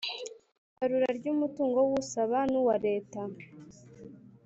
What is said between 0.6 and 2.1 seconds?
ibarura ry umutungo w